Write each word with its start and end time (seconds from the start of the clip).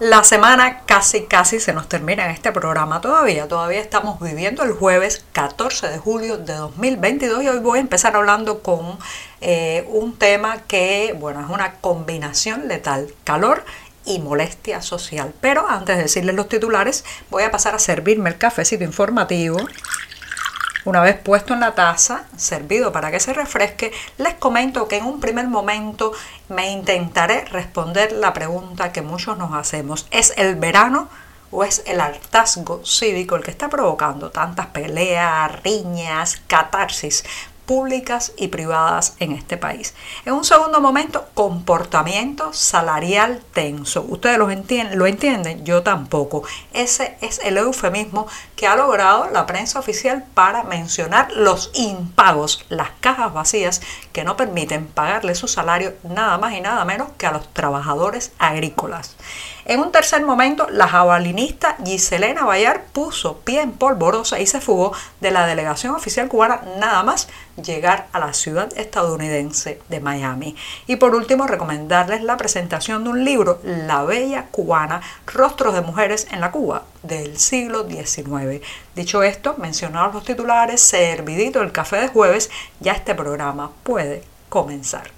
La 0.00 0.22
semana 0.22 0.82
casi 0.86 1.24
casi 1.24 1.58
se 1.58 1.72
nos 1.72 1.88
termina 1.88 2.24
en 2.24 2.30
este 2.30 2.52
programa 2.52 3.00
todavía. 3.00 3.48
Todavía 3.48 3.80
estamos 3.80 4.20
viviendo 4.20 4.62
el 4.62 4.70
jueves 4.70 5.24
14 5.32 5.88
de 5.88 5.98
julio 5.98 6.38
de 6.38 6.54
2022 6.54 7.42
y 7.42 7.48
hoy 7.48 7.58
voy 7.58 7.78
a 7.78 7.80
empezar 7.80 8.14
hablando 8.14 8.62
con 8.62 8.96
eh, 9.40 9.84
un 9.88 10.16
tema 10.16 10.58
que, 10.68 11.16
bueno, 11.18 11.40
es 11.40 11.50
una 11.50 11.74
combinación 11.80 12.68
letal, 12.68 13.12
calor 13.24 13.64
y 14.04 14.20
molestia 14.20 14.82
social. 14.82 15.34
Pero 15.40 15.68
antes 15.68 15.96
de 15.96 16.02
decirles 16.02 16.36
los 16.36 16.48
titulares, 16.48 17.04
voy 17.28 17.42
a 17.42 17.50
pasar 17.50 17.74
a 17.74 17.80
servirme 17.80 18.30
el 18.30 18.38
cafecito 18.38 18.84
informativo. 18.84 19.58
Una 20.84 21.00
vez 21.00 21.16
puesto 21.16 21.54
en 21.54 21.60
la 21.60 21.74
taza, 21.74 22.24
servido 22.36 22.92
para 22.92 23.10
que 23.10 23.20
se 23.20 23.32
refresque, 23.32 23.92
les 24.16 24.34
comento 24.34 24.88
que 24.88 24.98
en 24.98 25.04
un 25.04 25.20
primer 25.20 25.48
momento 25.48 26.12
me 26.48 26.70
intentaré 26.70 27.44
responder 27.46 28.12
la 28.12 28.32
pregunta 28.32 28.92
que 28.92 29.02
muchos 29.02 29.36
nos 29.36 29.52
hacemos. 29.54 30.06
¿Es 30.10 30.32
el 30.36 30.56
verano 30.56 31.08
o 31.50 31.64
es 31.64 31.82
el 31.86 32.00
hartazgo 32.00 32.82
cívico 32.84 33.36
el 33.36 33.42
que 33.42 33.50
está 33.50 33.68
provocando 33.68 34.30
tantas 34.30 34.66
peleas, 34.66 35.62
riñas, 35.62 36.40
catarsis 36.46 37.24
públicas 37.68 38.32
y 38.38 38.48
privadas 38.48 39.14
en 39.18 39.32
este 39.32 39.58
país. 39.58 39.94
En 40.24 40.32
un 40.32 40.44
segundo 40.44 40.80
momento, 40.80 41.26
comportamiento 41.34 42.54
salarial 42.54 43.42
tenso. 43.52 44.06
Ustedes 44.08 44.38
lo 44.38 45.06
entienden, 45.06 45.66
yo 45.66 45.82
tampoco. 45.82 46.44
Ese 46.72 47.18
es 47.20 47.38
el 47.44 47.58
eufemismo 47.58 48.26
que 48.56 48.66
ha 48.66 48.74
logrado 48.74 49.28
la 49.30 49.44
prensa 49.44 49.78
oficial 49.78 50.24
para 50.32 50.62
mencionar 50.62 51.30
los 51.32 51.70
impagos, 51.74 52.64
las 52.70 52.88
cajas 53.00 53.34
vacías 53.34 53.82
que 54.14 54.24
no 54.24 54.38
permiten 54.38 54.86
pagarle 54.86 55.34
su 55.34 55.46
salario 55.46 55.92
nada 56.04 56.38
más 56.38 56.54
y 56.54 56.62
nada 56.62 56.86
menos 56.86 57.08
que 57.18 57.26
a 57.26 57.32
los 57.32 57.52
trabajadores 57.52 58.32
agrícolas. 58.38 59.14
En 59.68 59.80
un 59.80 59.92
tercer 59.92 60.24
momento, 60.24 60.66
la 60.70 60.88
jabalinista 60.88 61.76
Giselena 61.84 62.46
Bayar 62.46 62.84
puso 62.84 63.40
pie 63.40 63.60
en 63.60 63.72
polvorosa 63.72 64.40
y 64.40 64.46
se 64.46 64.62
fugó 64.62 64.94
de 65.20 65.30
la 65.30 65.46
delegación 65.46 65.94
oficial 65.94 66.26
cubana 66.26 66.62
nada 66.78 67.02
más 67.02 67.28
llegar 67.62 68.06
a 68.12 68.18
la 68.18 68.32
ciudad 68.32 68.70
estadounidense 68.78 69.78
de 69.90 70.00
Miami. 70.00 70.56
Y 70.86 70.96
por 70.96 71.14
último, 71.14 71.46
recomendarles 71.46 72.22
la 72.22 72.38
presentación 72.38 73.04
de 73.04 73.10
un 73.10 73.26
libro, 73.26 73.60
La 73.62 74.04
Bella 74.04 74.46
Cubana, 74.50 75.02
Rostros 75.26 75.74
de 75.74 75.82
Mujeres 75.82 76.28
en 76.30 76.40
la 76.40 76.50
Cuba 76.50 76.84
del 77.02 77.36
siglo 77.36 77.86
XIX. 77.86 78.64
Dicho 78.96 79.22
esto, 79.22 79.54
mencionados 79.58 80.14
los 80.14 80.24
titulares, 80.24 80.80
servidito 80.80 81.60
el 81.60 81.72
café 81.72 81.98
de 81.98 82.08
jueves, 82.08 82.48
ya 82.80 82.92
este 82.92 83.14
programa 83.14 83.70
puede 83.82 84.22
comenzar. 84.48 85.17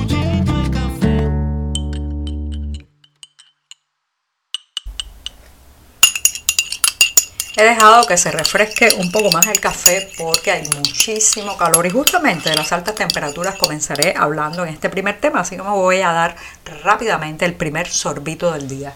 He 7.61 7.63
dejado 7.63 8.07
que 8.07 8.17
se 8.17 8.31
refresque 8.31 8.89
un 8.97 9.11
poco 9.11 9.29
más 9.29 9.45
el 9.45 9.59
café 9.59 10.09
porque 10.17 10.49
hay 10.49 10.67
muchísimo 10.69 11.55
calor 11.57 11.85
y 11.85 11.91
justamente 11.91 12.49
de 12.49 12.55
las 12.55 12.71
altas 12.71 12.95
temperaturas 12.95 13.53
comenzaré 13.53 14.15
hablando 14.17 14.63
en 14.63 14.73
este 14.73 14.89
primer 14.89 15.19
tema, 15.21 15.41
así 15.41 15.57
que 15.57 15.61
me 15.61 15.69
voy 15.69 16.01
a 16.01 16.11
dar 16.11 16.35
rápidamente 16.83 17.45
el 17.45 17.53
primer 17.53 17.87
sorbito 17.87 18.51
del 18.51 18.67
día. 18.67 18.95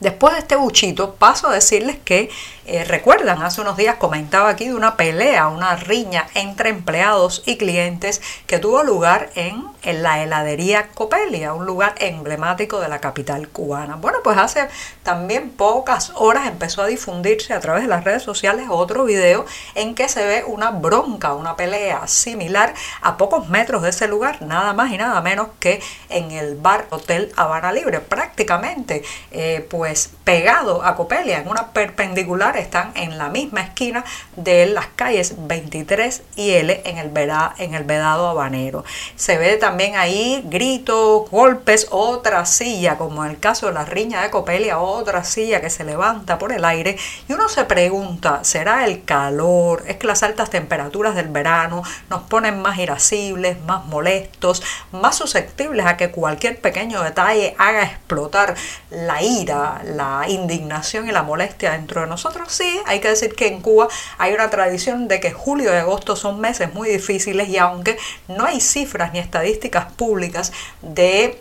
Después 0.00 0.34
de 0.34 0.40
este 0.40 0.56
buchito, 0.56 1.14
paso 1.14 1.48
a 1.48 1.54
decirles 1.54 1.96
que 2.04 2.28
eh, 2.68 2.84
recuerdan, 2.84 3.42
hace 3.42 3.60
unos 3.60 3.76
días 3.76 3.94
comentaba 3.94 4.48
aquí 4.48 4.66
de 4.66 4.74
una 4.74 4.96
pelea, 4.96 5.46
una 5.46 5.76
riña 5.76 6.26
entre 6.34 6.68
empleados 6.68 7.44
y 7.46 7.56
clientes 7.58 8.20
que 8.48 8.58
tuvo 8.58 8.82
lugar 8.82 9.30
en, 9.36 9.64
en, 9.82 10.02
la 10.02 10.20
heladería 10.22 10.88
Copelia, 10.88 11.54
un 11.54 11.64
lugar 11.64 11.94
emblemático 11.98 12.80
de 12.80 12.88
la 12.88 13.00
capital 13.00 13.48
cubana. 13.48 13.94
Bueno, 13.94 14.18
pues 14.24 14.36
hace 14.36 14.68
también 15.04 15.50
pocas 15.50 16.12
horas 16.16 16.48
empezó 16.48 16.82
a 16.82 16.86
difundirse 16.88 17.54
a 17.54 17.60
través 17.60 17.84
de 17.84 17.88
las 17.88 18.02
redes 18.02 18.24
sociales 18.24 18.66
otro 18.68 19.04
video 19.04 19.46
en 19.76 19.94
que 19.94 20.08
se 20.08 20.26
ve 20.26 20.42
una 20.44 20.72
bronca, 20.72 21.34
una 21.34 21.54
pelea 21.54 22.08
similar 22.08 22.74
a 23.00 23.16
pocos 23.16 23.48
metros 23.48 23.82
de 23.82 23.90
ese 23.90 24.08
lugar, 24.08 24.42
nada 24.42 24.72
más 24.72 24.92
y 24.92 24.98
nada 24.98 25.20
menos 25.20 25.48
que 25.60 25.80
en 26.08 26.32
el 26.32 26.56
bar 26.56 26.86
Hotel 26.90 27.32
Habana 27.36 27.70
Libre, 27.70 28.00
prácticamente 28.00 29.04
eh, 29.30 29.64
pues 29.70 29.85
pues 29.86 30.15
pegado 30.26 30.82
a 30.82 30.96
Copelia, 30.96 31.38
en 31.38 31.46
una 31.46 31.68
perpendicular 31.68 32.56
están 32.56 32.90
en 32.96 33.16
la 33.16 33.28
misma 33.28 33.60
esquina 33.60 34.04
de 34.34 34.66
las 34.66 34.88
calles 34.88 35.36
23 35.38 36.20
y 36.34 36.50
L 36.50 36.82
en 36.84 36.98
el, 36.98 37.12
en 37.58 37.74
el 37.74 37.84
Vedado 37.84 38.26
Habanero. 38.26 38.84
Se 39.14 39.38
ve 39.38 39.56
también 39.56 39.94
ahí 39.94 40.42
gritos, 40.46 41.30
golpes, 41.30 41.86
otra 41.90 42.44
silla, 42.44 42.98
como 42.98 43.24
en 43.24 43.30
el 43.30 43.38
caso 43.38 43.66
de 43.66 43.74
la 43.74 43.84
riña 43.84 44.20
de 44.20 44.30
Copelia, 44.30 44.80
otra 44.80 45.22
silla 45.22 45.60
que 45.60 45.70
se 45.70 45.84
levanta 45.84 46.38
por 46.38 46.50
el 46.50 46.64
aire 46.64 46.98
y 47.28 47.32
uno 47.32 47.48
se 47.48 47.64
pregunta, 47.64 48.42
¿será 48.42 48.84
el 48.84 49.04
calor? 49.04 49.84
¿Es 49.86 49.96
que 49.96 50.08
las 50.08 50.24
altas 50.24 50.50
temperaturas 50.50 51.14
del 51.14 51.28
verano 51.28 51.84
nos 52.10 52.22
ponen 52.22 52.60
más 52.60 52.78
irascibles, 52.78 53.62
más 53.62 53.84
molestos, 53.84 54.60
más 54.90 55.14
susceptibles 55.14 55.86
a 55.86 55.96
que 55.96 56.10
cualquier 56.10 56.60
pequeño 56.60 57.00
detalle 57.04 57.54
haga 57.58 57.84
explotar 57.84 58.56
la 58.90 59.22
ira, 59.22 59.82
la 59.84 60.15
indignación 60.28 61.08
y 61.08 61.12
la 61.12 61.22
molestia 61.22 61.72
dentro 61.72 62.02
de 62.02 62.06
nosotros? 62.06 62.52
sí, 62.52 62.80
hay 62.86 63.00
que 63.00 63.08
decir 63.08 63.34
que 63.34 63.48
en 63.48 63.60
Cuba 63.60 63.88
hay 64.18 64.32
una 64.32 64.50
tradición 64.50 65.08
de 65.08 65.20
que 65.20 65.32
julio 65.32 65.72
y 65.72 65.76
agosto 65.76 66.16
son 66.16 66.40
meses 66.40 66.72
muy 66.74 66.88
difíciles 66.88 67.48
y 67.48 67.58
aunque 67.58 67.98
no 68.28 68.44
hay 68.44 68.60
cifras 68.60 69.12
ni 69.12 69.18
estadísticas 69.18 69.92
públicas 69.92 70.52
de 70.82 71.40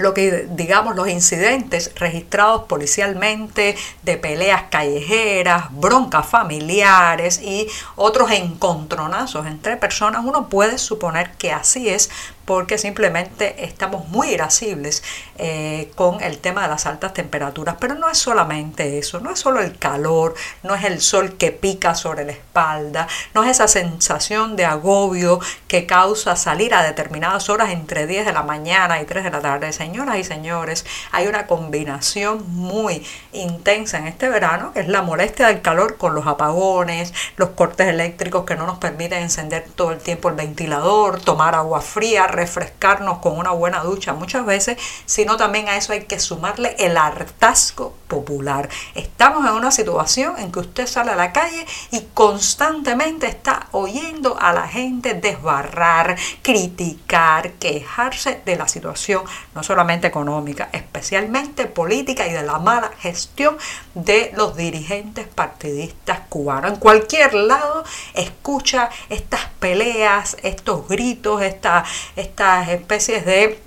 lo 0.00 0.14
que 0.14 0.48
digamos 0.50 0.96
los 0.96 1.08
incidentes 1.08 1.92
registrados 1.96 2.64
policialmente 2.64 3.76
de 4.02 4.16
peleas 4.16 4.64
callejeras, 4.70 5.66
broncas 5.70 6.26
familiares 6.26 7.40
y 7.42 7.68
otros 7.96 8.30
encontronazos 8.30 9.46
entre 9.46 9.76
personas, 9.76 10.24
uno 10.24 10.48
puede 10.48 10.78
suponer 10.78 11.32
que 11.32 11.52
así 11.52 11.88
es 11.88 12.10
porque 12.50 12.78
simplemente 12.78 13.64
estamos 13.64 14.08
muy 14.08 14.30
irascibles 14.30 15.04
eh, 15.38 15.92
con 15.94 16.20
el 16.20 16.38
tema 16.38 16.62
de 16.62 16.68
las 16.68 16.84
altas 16.84 17.14
temperaturas. 17.14 17.76
Pero 17.78 17.94
no 17.94 18.10
es 18.10 18.18
solamente 18.18 18.98
eso, 18.98 19.20
no 19.20 19.30
es 19.30 19.38
solo 19.38 19.60
el 19.60 19.78
calor, 19.78 20.34
no 20.64 20.74
es 20.74 20.82
el 20.82 21.00
sol 21.00 21.36
que 21.36 21.52
pica 21.52 21.94
sobre 21.94 22.24
la 22.24 22.32
espalda, 22.32 23.06
no 23.34 23.44
es 23.44 23.50
esa 23.50 23.68
sensación 23.68 24.56
de 24.56 24.64
agobio 24.64 25.38
que 25.68 25.86
causa 25.86 26.34
salir 26.34 26.74
a 26.74 26.82
determinadas 26.82 27.48
horas 27.50 27.70
entre 27.70 28.08
10 28.08 28.26
de 28.26 28.32
la 28.32 28.42
mañana 28.42 29.00
y 29.00 29.04
3 29.04 29.22
de 29.22 29.30
la 29.30 29.40
tarde. 29.40 29.72
Señoras 29.72 30.18
y 30.18 30.24
señores, 30.24 30.84
hay 31.12 31.28
una 31.28 31.46
combinación 31.46 32.44
muy 32.48 33.06
intensa 33.32 33.98
en 33.98 34.08
este 34.08 34.28
verano, 34.28 34.72
que 34.72 34.80
es 34.80 34.88
la 34.88 35.02
molestia 35.02 35.46
del 35.46 35.62
calor 35.62 35.98
con 35.98 36.16
los 36.16 36.26
apagones, 36.26 37.14
los 37.36 37.50
cortes 37.50 37.86
eléctricos 37.86 38.44
que 38.44 38.56
no 38.56 38.66
nos 38.66 38.78
permiten 38.78 39.22
encender 39.22 39.68
todo 39.76 39.92
el 39.92 39.98
tiempo 39.98 40.28
el 40.28 40.34
ventilador, 40.34 41.20
tomar 41.20 41.54
agua 41.54 41.80
fría, 41.80 42.26
refrescarnos 42.40 43.18
con 43.18 43.36
una 43.36 43.50
buena 43.50 43.80
ducha 43.80 44.14
muchas 44.14 44.46
veces, 44.46 44.78
sino 45.04 45.36
también 45.36 45.68
a 45.68 45.76
eso 45.76 45.92
hay 45.92 46.04
que 46.04 46.18
sumarle 46.18 46.74
el 46.78 46.96
hartazgo 46.96 47.94
popular. 48.08 48.68
Estamos 48.94 49.46
en 49.46 49.52
una 49.52 49.70
situación 49.70 50.38
en 50.38 50.50
que 50.50 50.60
usted 50.60 50.86
sale 50.86 51.10
a 51.10 51.16
la 51.16 51.32
calle 51.32 51.66
y 51.90 52.00
constantemente 52.14 53.26
está 53.26 53.68
oyendo 53.72 54.38
a 54.40 54.54
la 54.54 54.66
gente 54.66 55.12
desbarrar, 55.12 56.16
criticar, 56.40 57.52
quejarse 57.52 58.40
de 58.44 58.56
la 58.56 58.68
situación, 58.68 59.22
no 59.54 59.62
solamente 59.62 60.06
económica, 60.06 60.70
especialmente 60.72 61.66
política 61.66 62.26
y 62.26 62.32
de 62.32 62.42
la 62.42 62.58
mala 62.58 62.90
gestión 63.00 63.58
de 63.94 64.32
los 64.34 64.56
dirigentes 64.56 65.26
partidistas 65.28 66.20
cubanos. 66.30 66.72
En 66.72 66.78
cualquier 66.78 67.34
lado 67.34 67.84
escucha 68.14 68.88
estas 69.10 69.42
peleas, 69.60 70.38
estos 70.42 70.88
gritos, 70.88 71.42
esta, 71.42 71.84
estas 72.30 72.68
especies 72.68 73.24
de 73.24 73.58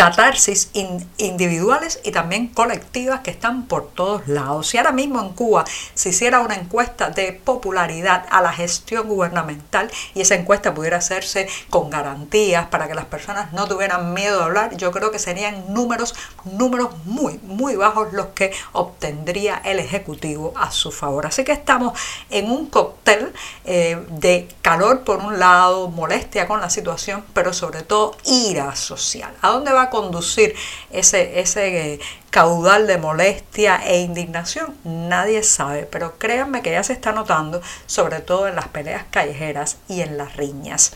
catarsis 0.00 0.70
individuales 1.18 2.00
y 2.02 2.10
también 2.10 2.46
colectivas 2.46 3.20
que 3.20 3.30
están 3.30 3.66
por 3.66 3.90
todos 3.90 4.26
lados. 4.28 4.68
Si 4.68 4.78
ahora 4.78 4.92
mismo 4.92 5.20
en 5.20 5.28
Cuba 5.34 5.66
se 5.92 6.08
hiciera 6.08 6.40
una 6.40 6.54
encuesta 6.54 7.10
de 7.10 7.34
popularidad 7.34 8.24
a 8.30 8.40
la 8.40 8.50
gestión 8.50 9.06
gubernamental 9.06 9.90
y 10.14 10.22
esa 10.22 10.36
encuesta 10.36 10.72
pudiera 10.72 10.96
hacerse 10.96 11.50
con 11.68 11.90
garantías 11.90 12.68
para 12.68 12.88
que 12.88 12.94
las 12.94 13.04
personas 13.04 13.52
no 13.52 13.68
tuvieran 13.68 14.14
miedo 14.14 14.38
de 14.38 14.44
hablar, 14.44 14.74
yo 14.74 14.90
creo 14.90 15.10
que 15.10 15.18
serían 15.18 15.74
números, 15.74 16.14
números 16.44 16.88
muy, 17.04 17.38
muy 17.42 17.76
bajos 17.76 18.14
los 18.14 18.28
que 18.28 18.54
obtendría 18.72 19.60
el 19.66 19.80
Ejecutivo 19.80 20.54
a 20.56 20.70
su 20.70 20.92
favor. 20.92 21.26
Así 21.26 21.44
que 21.44 21.52
estamos 21.52 21.92
en 22.30 22.50
un 22.50 22.70
cóctel 22.70 23.34
eh, 23.66 24.02
de 24.08 24.48
calor 24.62 25.04
por 25.04 25.18
un 25.18 25.38
lado, 25.38 25.88
molestia 25.88 26.48
con 26.48 26.62
la 26.62 26.70
situación, 26.70 27.22
pero 27.34 27.52
sobre 27.52 27.82
todo 27.82 28.16
ira 28.24 28.74
social. 28.76 29.34
¿A 29.42 29.50
dónde 29.50 29.72
va 29.72 29.89
conducir 29.90 30.54
ese, 30.90 31.40
ese 31.40 31.94
eh, 31.94 32.00
caudal 32.30 32.86
de 32.86 32.98
molestia 32.98 33.80
e 33.84 34.00
indignación? 34.00 34.74
Nadie 34.84 35.42
sabe, 35.42 35.88
pero 35.90 36.18
créanme 36.18 36.62
que 36.62 36.70
ya 36.70 36.82
se 36.82 36.92
está 36.92 37.12
notando, 37.12 37.60
sobre 37.86 38.20
todo 38.20 38.48
en 38.48 38.56
las 38.56 38.68
peleas 38.68 39.04
callejeras 39.10 39.78
y 39.88 40.00
en 40.00 40.16
las 40.16 40.36
riñas. 40.36 40.92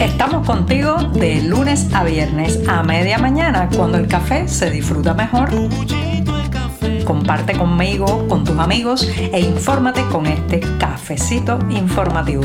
Estamos 0.00 0.46
contigo 0.46 0.96
de 1.14 1.42
lunes 1.42 1.92
a 1.94 2.02
viernes 2.04 2.60
a 2.68 2.82
media 2.82 3.18
mañana, 3.18 3.68
cuando 3.74 3.98
el 3.98 4.08
café 4.08 4.48
se 4.48 4.70
disfruta 4.70 5.14
mejor. 5.14 5.50
Comparte 7.04 7.56
conmigo, 7.56 8.26
con 8.28 8.44
tus 8.44 8.58
amigos 8.58 9.08
e 9.16 9.40
infórmate 9.40 10.04
con 10.06 10.26
este 10.26 10.60
cafecito 10.78 11.58
informativo. 11.70 12.42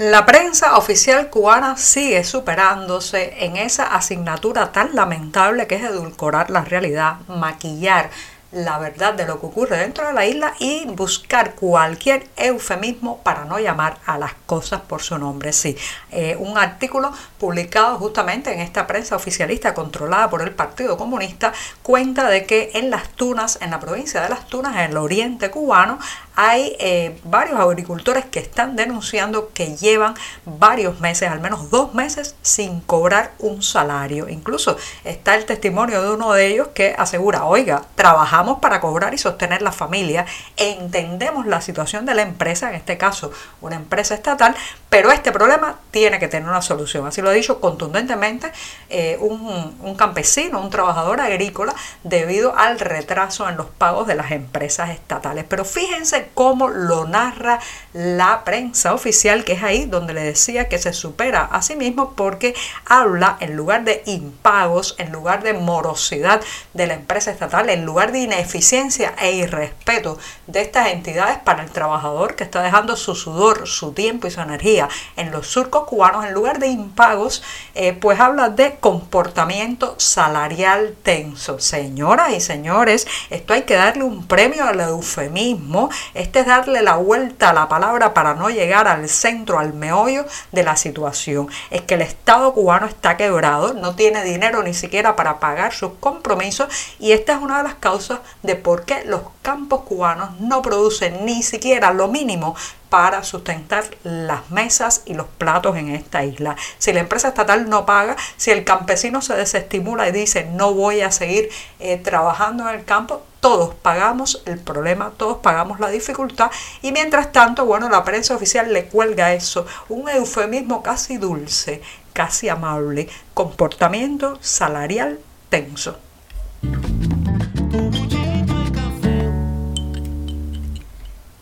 La 0.00 0.24
prensa 0.24 0.78
oficial 0.78 1.28
cubana 1.28 1.76
sigue 1.76 2.24
superándose 2.24 3.44
en 3.44 3.58
esa 3.58 3.84
asignatura 3.94 4.72
tan 4.72 4.94
lamentable 4.94 5.66
que 5.66 5.74
es 5.74 5.82
edulcorar 5.82 6.48
la 6.48 6.64
realidad, 6.64 7.18
maquillar 7.28 8.08
la 8.52 8.78
verdad 8.78 9.14
de 9.14 9.26
lo 9.26 9.38
que 9.38 9.46
ocurre 9.46 9.76
dentro 9.76 10.06
de 10.06 10.12
la 10.12 10.26
isla 10.26 10.54
y 10.58 10.84
buscar 10.86 11.54
cualquier 11.54 12.26
eufemismo 12.36 13.18
para 13.18 13.44
no 13.44 13.58
llamar 13.58 13.98
a 14.06 14.18
las 14.18 14.34
cosas 14.46 14.80
por 14.80 15.02
su 15.02 15.18
nombre. 15.18 15.52
Sí, 15.52 15.76
eh, 16.10 16.36
un 16.38 16.58
artículo 16.58 17.12
publicado 17.38 17.96
justamente 17.98 18.52
en 18.52 18.60
esta 18.60 18.86
prensa 18.86 19.16
oficialista 19.16 19.74
controlada 19.74 20.30
por 20.30 20.42
el 20.42 20.50
Partido 20.50 20.96
Comunista 20.96 21.52
cuenta 21.82 22.28
de 22.28 22.44
que 22.44 22.70
en 22.74 22.90
Las 22.90 23.10
Tunas, 23.10 23.58
en 23.60 23.70
la 23.70 23.78
provincia 23.80 24.20
de 24.20 24.28
Las 24.28 24.46
Tunas, 24.46 24.74
en 24.76 24.90
el 24.90 24.96
oriente 24.96 25.50
cubano, 25.50 25.98
hay 26.42 26.74
eh, 26.80 27.20
varios 27.24 27.60
agricultores 27.60 28.24
que 28.24 28.38
están 28.38 28.74
denunciando 28.74 29.50
que 29.52 29.76
llevan 29.76 30.14
varios 30.46 30.98
meses, 30.98 31.28
al 31.28 31.38
menos 31.38 31.68
dos 31.68 31.92
meses, 31.92 32.34
sin 32.40 32.80
cobrar 32.80 33.32
un 33.40 33.62
salario. 33.62 34.26
Incluso 34.26 34.78
está 35.04 35.34
el 35.34 35.44
testimonio 35.44 36.00
de 36.00 36.10
uno 36.10 36.32
de 36.32 36.46
ellos 36.46 36.68
que 36.68 36.94
asegura, 36.96 37.44
oiga, 37.44 37.82
trabajamos 37.94 38.58
para 38.60 38.80
cobrar 38.80 39.12
y 39.12 39.18
sostener 39.18 39.60
la 39.60 39.70
familia, 39.70 40.24
entendemos 40.56 41.44
la 41.44 41.60
situación 41.60 42.06
de 42.06 42.14
la 42.14 42.22
empresa, 42.22 42.70
en 42.70 42.76
este 42.76 42.96
caso 42.96 43.30
una 43.60 43.76
empresa 43.76 44.14
estatal, 44.14 44.56
pero 44.88 45.12
este 45.12 45.32
problema 45.32 45.78
tiene 45.90 46.18
que 46.18 46.28
tener 46.28 46.48
una 46.48 46.62
solución. 46.62 47.06
Así 47.06 47.20
lo 47.20 47.28
ha 47.28 47.32
dicho 47.34 47.60
contundentemente 47.60 48.50
eh, 48.88 49.18
un, 49.20 49.76
un 49.82 49.94
campesino, 49.94 50.58
un 50.58 50.70
trabajador 50.70 51.20
agrícola, 51.20 51.74
debido 52.02 52.56
al 52.56 52.80
retraso 52.80 53.46
en 53.46 53.58
los 53.58 53.66
pagos 53.66 54.06
de 54.06 54.14
las 54.14 54.30
empresas 54.30 54.88
estatales. 54.88 55.44
Pero 55.46 55.66
fíjense 55.66 56.29
cómo 56.34 56.68
lo 56.68 57.06
narra 57.06 57.60
la 57.92 58.44
prensa 58.44 58.94
oficial, 58.94 59.44
que 59.44 59.52
es 59.54 59.62
ahí 59.62 59.84
donde 59.84 60.14
le 60.14 60.22
decía 60.22 60.68
que 60.68 60.78
se 60.78 60.92
supera 60.92 61.44
a 61.44 61.62
sí 61.62 61.76
mismo 61.76 62.14
porque 62.14 62.54
habla 62.86 63.36
en 63.40 63.56
lugar 63.56 63.84
de 63.84 64.02
impagos, 64.06 64.94
en 64.98 65.12
lugar 65.12 65.42
de 65.42 65.54
morosidad 65.54 66.40
de 66.74 66.86
la 66.86 66.94
empresa 66.94 67.30
estatal, 67.30 67.68
en 67.70 67.84
lugar 67.84 68.12
de 68.12 68.20
ineficiencia 68.20 69.14
e 69.20 69.32
irrespeto 69.32 70.18
de 70.46 70.62
estas 70.62 70.88
entidades 70.88 71.38
para 71.38 71.62
el 71.62 71.70
trabajador 71.70 72.36
que 72.36 72.44
está 72.44 72.62
dejando 72.62 72.96
su 72.96 73.14
sudor, 73.14 73.66
su 73.66 73.92
tiempo 73.92 74.26
y 74.26 74.30
su 74.30 74.40
energía 74.40 74.88
en 75.16 75.30
los 75.30 75.48
surcos 75.48 75.84
cubanos, 75.84 76.24
en 76.24 76.34
lugar 76.34 76.58
de 76.58 76.68
impagos, 76.68 77.42
eh, 77.74 77.92
pues 77.92 78.20
habla 78.20 78.48
de 78.48 78.76
comportamiento 78.76 79.94
salarial 79.98 80.94
tenso. 81.02 81.58
Señoras 81.58 82.32
y 82.32 82.40
señores, 82.40 83.06
esto 83.30 83.52
hay 83.52 83.62
que 83.62 83.74
darle 83.74 84.04
un 84.04 84.26
premio 84.26 84.64
al 84.64 84.80
eufemismo, 84.80 85.90
este 86.20 86.40
es 86.40 86.46
darle 86.46 86.82
la 86.82 86.96
vuelta 86.96 87.48
a 87.48 87.52
la 87.54 87.68
palabra 87.68 88.12
para 88.12 88.34
no 88.34 88.50
llegar 88.50 88.86
al 88.88 89.08
centro, 89.08 89.58
al 89.58 89.72
meollo 89.72 90.26
de 90.52 90.62
la 90.62 90.76
situación. 90.76 91.48
Es 91.70 91.80
que 91.82 91.94
el 91.94 92.02
Estado 92.02 92.52
cubano 92.52 92.86
está 92.86 93.16
quebrado, 93.16 93.72
no 93.72 93.94
tiene 93.94 94.22
dinero 94.22 94.62
ni 94.62 94.74
siquiera 94.74 95.16
para 95.16 95.40
pagar 95.40 95.72
sus 95.72 95.92
compromisos 95.98 96.68
y 96.98 97.12
esta 97.12 97.34
es 97.34 97.40
una 97.40 97.58
de 97.58 97.64
las 97.64 97.74
causas 97.76 98.20
de 98.42 98.54
por 98.54 98.84
qué 98.84 99.02
los 99.06 99.22
campos 99.40 99.80
cubanos 99.82 100.38
no 100.40 100.60
producen 100.60 101.24
ni 101.24 101.42
siquiera 101.42 101.92
lo 101.92 102.08
mínimo 102.08 102.54
para 102.90 103.22
sustentar 103.22 103.84
las 104.02 104.50
mesas 104.50 105.02
y 105.06 105.14
los 105.14 105.26
platos 105.26 105.76
en 105.76 105.88
esta 105.90 106.24
isla. 106.24 106.56
Si 106.78 106.92
la 106.92 107.00
empresa 107.00 107.28
estatal 107.28 107.70
no 107.70 107.86
paga, 107.86 108.16
si 108.36 108.50
el 108.50 108.64
campesino 108.64 109.22
se 109.22 109.34
desestimula 109.34 110.08
y 110.08 110.12
dice 110.12 110.44
no 110.44 110.74
voy 110.74 111.00
a 111.00 111.10
seguir 111.10 111.48
eh, 111.78 111.96
trabajando 111.96 112.68
en 112.68 112.74
el 112.74 112.84
campo, 112.84 113.22
todos 113.40 113.74
pagamos 113.76 114.42
el 114.44 114.58
problema, 114.58 115.12
todos 115.16 115.38
pagamos 115.38 115.80
la 115.80 115.88
dificultad 115.88 116.50
y 116.82 116.92
mientras 116.92 117.32
tanto, 117.32 117.64
bueno, 117.64 117.88
la 117.88 118.04
prensa 118.04 118.34
oficial 118.34 118.72
le 118.72 118.86
cuelga 118.86 119.32
eso, 119.32 119.66
un 119.88 120.08
eufemismo 120.08 120.82
casi 120.82 121.16
dulce, 121.16 121.80
casi 122.12 122.48
amable, 122.48 123.08
comportamiento 123.32 124.38
salarial 124.42 125.20
tenso. 125.48 125.98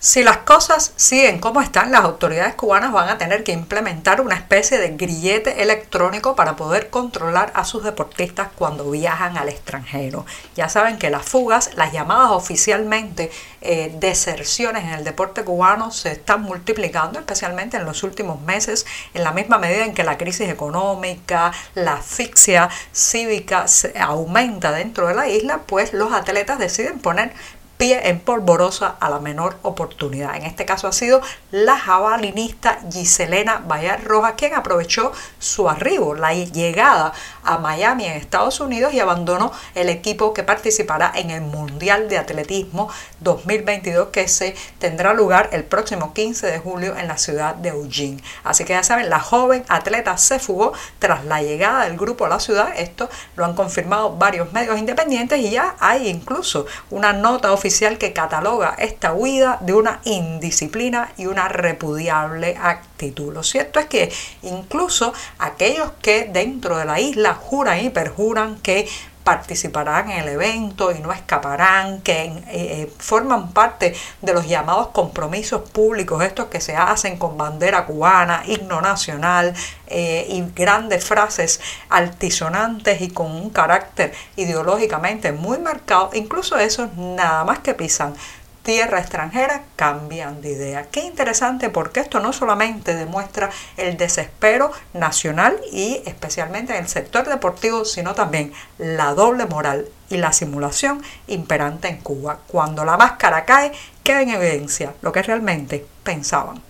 Si 0.08 0.24
las 0.24 0.38
cosas 0.38 0.94
siguen 0.96 1.38
como 1.38 1.60
están, 1.60 1.92
las 1.92 2.02
autoridades 2.02 2.54
cubanas 2.54 2.92
van 2.92 3.10
a 3.10 3.18
tener 3.18 3.44
que 3.44 3.52
implementar 3.52 4.22
una 4.22 4.36
especie 4.36 4.78
de 4.78 4.96
grillete 4.96 5.60
electrónico 5.62 6.34
para 6.34 6.56
poder 6.56 6.88
controlar 6.88 7.52
a 7.54 7.66
sus 7.66 7.84
deportistas 7.84 8.48
cuando 8.56 8.90
viajan 8.90 9.36
al 9.36 9.50
extranjero. 9.50 10.24
Ya 10.56 10.70
saben 10.70 10.96
que 10.96 11.10
las 11.10 11.26
fugas, 11.26 11.74
las 11.74 11.92
llamadas 11.92 12.30
oficialmente 12.30 13.30
eh, 13.60 13.94
deserciones 14.00 14.84
en 14.84 14.94
el 14.94 15.04
deporte 15.04 15.44
cubano 15.44 15.90
se 15.90 16.12
están 16.12 16.40
multiplicando, 16.40 17.18
especialmente 17.18 17.76
en 17.76 17.84
los 17.84 18.02
últimos 18.02 18.40
meses, 18.40 18.86
en 19.12 19.24
la 19.24 19.32
misma 19.32 19.58
medida 19.58 19.84
en 19.84 19.92
que 19.92 20.04
la 20.04 20.16
crisis 20.16 20.48
económica, 20.48 21.52
la 21.74 21.96
asfixia 21.96 22.70
cívica 22.94 23.66
aumenta 24.00 24.72
dentro 24.72 25.06
de 25.06 25.14
la 25.14 25.28
isla, 25.28 25.64
pues 25.66 25.92
los 25.92 26.14
atletas 26.14 26.58
deciden 26.58 26.98
poner 26.98 27.34
pie 27.78 28.08
en 28.08 28.20
polvorosa 28.20 28.96
a 29.00 29.08
la 29.08 29.20
menor 29.20 29.56
oportunidad. 29.62 30.36
En 30.36 30.42
este 30.42 30.66
caso 30.66 30.88
ha 30.88 30.92
sido 30.92 31.22
la 31.50 31.78
jabalinista 31.78 32.80
Giselena 32.92 33.62
Bayar 33.66 34.04
Rojas 34.04 34.34
quien 34.36 34.54
aprovechó 34.54 35.12
su 35.38 35.70
arribo, 35.70 36.14
la 36.14 36.34
llegada 36.34 37.12
a 37.48 37.56
Miami 37.56 38.04
en 38.04 38.12
Estados 38.12 38.60
Unidos 38.60 38.92
y 38.92 39.00
abandonó 39.00 39.52
el 39.74 39.88
equipo 39.88 40.34
que 40.34 40.42
participará 40.42 41.10
en 41.14 41.30
el 41.30 41.40
Mundial 41.40 42.10
de 42.10 42.18
Atletismo 42.18 42.90
2022 43.20 44.08
que 44.08 44.28
se 44.28 44.54
tendrá 44.78 45.14
lugar 45.14 45.48
el 45.52 45.64
próximo 45.64 46.12
15 46.12 46.46
de 46.46 46.58
julio 46.58 46.94
en 46.96 47.08
la 47.08 47.16
ciudad 47.16 47.54
de 47.54 47.70
Eugene. 47.70 48.22
Así 48.44 48.64
que 48.64 48.74
ya 48.74 48.82
saben, 48.82 49.08
la 49.08 49.20
joven 49.20 49.64
atleta 49.68 50.18
se 50.18 50.38
fugó 50.38 50.74
tras 50.98 51.24
la 51.24 51.40
llegada 51.40 51.84
del 51.84 51.96
grupo 51.96 52.26
a 52.26 52.28
la 52.28 52.38
ciudad. 52.38 52.68
Esto 52.76 53.08
lo 53.34 53.46
han 53.46 53.54
confirmado 53.54 54.14
varios 54.16 54.52
medios 54.52 54.78
independientes 54.78 55.40
y 55.40 55.50
ya 55.50 55.74
hay 55.80 56.08
incluso 56.08 56.66
una 56.90 57.14
nota 57.14 57.52
oficial 57.52 57.96
que 57.96 58.12
cataloga 58.12 58.74
esta 58.78 59.14
huida 59.14 59.56
de 59.62 59.72
una 59.72 60.00
indisciplina 60.04 61.12
y 61.16 61.24
una 61.24 61.48
repudiable 61.48 62.58
actitud. 62.60 63.32
Lo 63.32 63.42
cierto 63.42 63.80
es 63.80 63.86
que 63.86 64.12
incluso 64.42 65.14
aquellos 65.38 65.92
que 66.02 66.28
dentro 66.30 66.76
de 66.76 66.84
la 66.84 67.00
isla 67.00 67.37
juran 67.38 67.84
y 67.84 67.90
perjuran 67.90 68.56
que 68.60 68.88
participarán 69.28 70.10
en 70.10 70.20
el 70.20 70.28
evento 70.30 70.90
y 70.90 71.00
no 71.00 71.12
escaparán, 71.12 72.00
que 72.00 72.22
eh, 72.22 72.42
eh, 72.48 72.92
forman 72.96 73.52
parte 73.52 73.94
de 74.22 74.32
los 74.32 74.48
llamados 74.48 74.88
compromisos 74.88 75.68
públicos, 75.68 76.24
estos 76.24 76.46
que 76.46 76.62
se 76.62 76.74
hacen 76.74 77.18
con 77.18 77.36
bandera 77.36 77.84
cubana, 77.84 78.42
himno 78.46 78.80
nacional 78.80 79.52
eh, 79.86 80.26
y 80.30 80.42
grandes 80.54 81.04
frases 81.04 81.60
altisonantes 81.90 83.02
y 83.02 83.10
con 83.10 83.30
un 83.30 83.50
carácter 83.50 84.14
ideológicamente 84.36 85.32
muy 85.32 85.58
marcado, 85.58 86.08
incluso 86.14 86.56
esos 86.56 86.94
nada 86.96 87.44
más 87.44 87.58
que 87.58 87.74
pisan 87.74 88.14
tierra 88.68 88.98
extranjera 88.98 89.62
cambian 89.76 90.42
de 90.42 90.50
idea. 90.50 90.88
Qué 90.90 91.00
interesante 91.00 91.70
porque 91.70 92.00
esto 92.00 92.20
no 92.20 92.34
solamente 92.34 92.94
demuestra 92.94 93.48
el 93.78 93.96
desespero 93.96 94.70
nacional 94.92 95.58
y 95.72 96.02
especialmente 96.04 96.76
en 96.76 96.82
el 96.82 96.88
sector 96.90 97.26
deportivo, 97.26 97.86
sino 97.86 98.12
también 98.12 98.52
la 98.76 99.14
doble 99.14 99.46
moral 99.46 99.88
y 100.10 100.18
la 100.18 100.34
simulación 100.34 101.02
imperante 101.28 101.88
en 101.88 101.96
Cuba. 101.96 102.40
Cuando 102.46 102.84
la 102.84 102.98
máscara 102.98 103.46
cae, 103.46 103.72
queda 104.04 104.20
en 104.20 104.28
evidencia 104.28 104.92
lo 105.00 105.12
que 105.12 105.22
realmente 105.22 105.86
pensaban. 106.02 106.60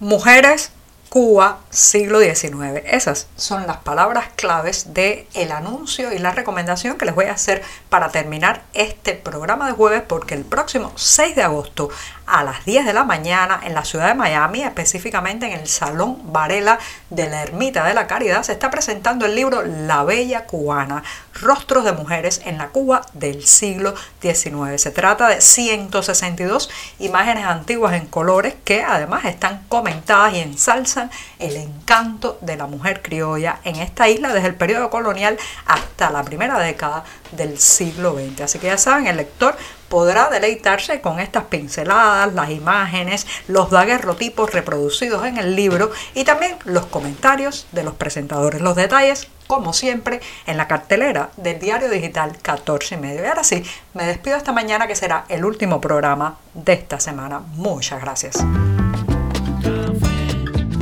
Mujeres 0.00 0.72
Cuba, 1.16 1.60
siglo 1.70 2.20
XIX. 2.20 2.82
Esas 2.84 3.28
son 3.36 3.66
las 3.66 3.78
palabras 3.78 4.26
claves 4.36 4.92
del 4.92 5.26
el 5.32 5.50
anuncio 5.50 6.12
y 6.12 6.18
la 6.18 6.32
recomendación 6.32 6.98
que 6.98 7.06
les 7.06 7.14
voy 7.14 7.24
a 7.24 7.32
hacer 7.32 7.62
para 7.88 8.10
terminar 8.10 8.64
este 8.74 9.14
programa 9.14 9.66
de 9.66 9.72
jueves 9.72 10.02
porque 10.06 10.34
el 10.34 10.44
próximo 10.44 10.92
6 10.94 11.34
de 11.34 11.42
agosto 11.42 11.88
a 12.26 12.44
las 12.44 12.64
10 12.66 12.84
de 12.84 12.92
la 12.92 13.04
mañana 13.04 13.60
en 13.62 13.72
la 13.72 13.84
ciudad 13.84 14.08
de 14.08 14.14
Miami, 14.14 14.62
específicamente 14.62 15.46
en 15.46 15.52
el 15.52 15.68
Salón 15.68 16.32
Varela 16.32 16.78
de 17.08 17.30
la 17.30 17.42
Ermita 17.42 17.84
de 17.84 17.94
la 17.94 18.06
Caridad, 18.06 18.42
se 18.42 18.52
está 18.52 18.70
presentando 18.70 19.24
el 19.24 19.34
libro 19.34 19.62
La 19.62 20.02
Bella 20.02 20.44
Cubana, 20.44 21.02
Rostros 21.40 21.84
de 21.84 21.92
Mujeres 21.92 22.42
en 22.44 22.58
la 22.58 22.68
Cuba 22.68 23.02
del 23.14 23.46
siglo 23.46 23.94
XIX. 24.20 24.82
Se 24.82 24.90
trata 24.90 25.28
de 25.28 25.40
162 25.40 26.68
imágenes 26.98 27.46
antiguas 27.46 27.94
en 27.94 28.06
colores 28.06 28.54
que 28.64 28.82
además 28.82 29.24
están 29.24 29.64
comentadas 29.68 30.34
y 30.34 30.40
ensalzan 30.40 31.05
el 31.38 31.56
encanto 31.56 32.38
de 32.40 32.56
la 32.56 32.66
mujer 32.66 33.02
criolla 33.02 33.60
en 33.64 33.76
esta 33.76 34.08
isla 34.08 34.32
desde 34.32 34.48
el 34.48 34.54
periodo 34.54 34.90
colonial 34.90 35.38
hasta 35.66 36.10
la 36.10 36.22
primera 36.22 36.58
década 36.58 37.04
del 37.32 37.58
siglo 37.58 38.14
XX. 38.14 38.42
Así 38.42 38.58
que 38.58 38.68
ya 38.68 38.78
saben, 38.78 39.06
el 39.06 39.16
lector 39.16 39.56
podrá 39.88 40.28
deleitarse 40.28 41.00
con 41.00 41.20
estas 41.20 41.44
pinceladas, 41.44 42.34
las 42.34 42.50
imágenes, 42.50 43.26
los 43.48 43.70
daguerrotipos 43.70 44.52
reproducidos 44.52 45.24
en 45.26 45.38
el 45.38 45.54
libro 45.54 45.90
y 46.14 46.24
también 46.24 46.56
los 46.64 46.86
comentarios 46.86 47.66
de 47.72 47.84
los 47.84 47.94
presentadores. 47.94 48.60
Los 48.60 48.76
detalles, 48.76 49.28
como 49.46 49.72
siempre, 49.72 50.20
en 50.46 50.56
la 50.56 50.68
cartelera 50.68 51.30
del 51.36 51.58
diario 51.58 51.88
digital 51.88 52.36
14 52.40 52.96
y 52.96 52.98
medio. 52.98 53.22
Y 53.22 53.26
ahora 53.26 53.44
sí, 53.44 53.64
me 53.94 54.06
despido 54.06 54.36
esta 54.36 54.52
mañana 54.52 54.86
que 54.86 54.96
será 54.96 55.24
el 55.28 55.44
último 55.44 55.80
programa 55.80 56.38
de 56.54 56.72
esta 56.74 57.00
semana. 57.00 57.40
Muchas 57.54 58.00
gracias. 58.00 58.36